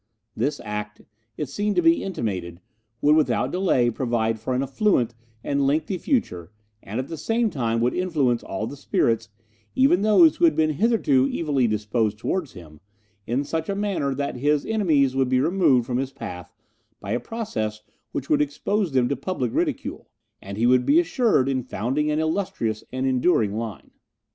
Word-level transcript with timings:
This 0.35 0.59
act, 0.63 1.01
it 1.37 1.47
seemed 1.47 1.75
to 1.75 1.83
be 1.83 2.01
intimated, 2.03 2.59
would 3.03 3.15
without 3.15 3.51
delay 3.51 3.91
provide 3.91 4.39
for 4.39 4.55
an 4.55 4.63
affluent 4.63 5.13
and 5.43 5.67
lengthy 5.67 5.99
future, 5.99 6.51
and 6.81 6.97
at 6.99 7.07
the 7.07 7.17
same 7.19 7.51
time 7.51 7.79
would 7.81 7.93
influence 7.93 8.41
all 8.41 8.65
the 8.65 8.75
spirits 8.75 9.29
even 9.75 10.01
those 10.01 10.37
who 10.37 10.45
had 10.45 10.55
been 10.55 10.71
hitherto 10.71 11.29
evilly 11.31 11.67
disposed 11.67 12.17
towards 12.17 12.53
him 12.53 12.79
in 13.27 13.43
such 13.43 13.69
a 13.69 13.75
manner 13.75 14.15
that 14.15 14.37
his 14.37 14.65
enemies 14.65 15.15
would 15.15 15.29
be 15.29 15.39
removed 15.39 15.85
from 15.85 15.99
his 15.99 16.11
path 16.11 16.51
by 16.99 17.11
a 17.11 17.19
process 17.19 17.81
which 18.11 18.27
would 18.27 18.41
expose 18.41 18.93
them 18.93 19.07
to 19.07 19.15
public 19.15 19.53
ridicule, 19.53 20.09
and 20.41 20.57
he 20.57 20.65
would 20.65 20.83
be 20.83 20.99
assured 20.99 21.47
in 21.47 21.61
founding 21.61 22.09
an 22.09 22.17
illustrious 22.17 22.83
and 22.91 23.05
enduring 23.05 23.55
line. 23.55 23.91